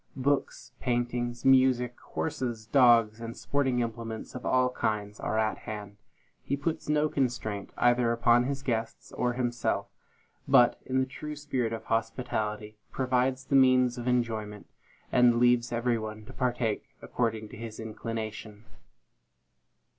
Books, 0.15 0.71
paintings, 0.79 1.45
music, 1.45 1.95
horses, 1.99 2.65
dogs, 2.65 3.21
and 3.21 3.37
sporting 3.37 3.81
implements 3.81 4.33
of 4.33 4.47
all 4.47 4.71
kinds, 4.71 5.19
are 5.19 5.37
at 5.37 5.59
hand. 5.69 5.97
He 6.41 6.57
puts 6.57 6.89
no 6.89 7.07
constraint, 7.07 7.69
either 7.77 8.11
upon 8.11 8.45
his 8.45 8.63
guests 8.63 9.11
or 9.11 9.33
himself, 9.33 9.89
but, 10.47 10.81
in 10.87 10.97
the 10.99 11.05
true 11.05 11.35
spirit 11.35 11.71
of 11.71 11.83
hospitality, 11.83 12.79
provides 12.91 13.45
the 13.45 13.55
means 13.55 13.99
of 13.99 14.07
enjoyment, 14.07 14.65
and 15.11 15.37
leaves 15.39 15.71
every 15.71 15.99
one 15.99 16.25
to 16.25 16.33
partake 16.33 16.95
according 17.03 17.49
to 17.49 17.55
his 17.55 17.79
inclination. 17.79 18.65